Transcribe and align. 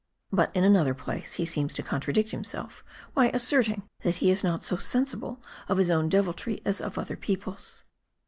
But 0.31 0.49
in 0.55 0.63
another 0.63 0.95
place 0.95 1.33
he 1.33 1.45
seems 1.45 1.75
to 1.75 1.83
contra 1.83 2.11
dict 2.11 2.31
himself, 2.31 2.83
by 3.13 3.29
asserting, 3.29 3.83
that 4.01 4.15
he 4.15 4.31
is 4.31 4.43
not 4.43 4.63
so 4.63 4.77
sensible 4.77 5.39
of 5.69 5.77
his 5.77 5.91
own 5.91 6.09
deviltry 6.09 6.59
as 6.65 6.81
of 6.81 6.97
other 6.97 7.15
people's." 7.15 7.83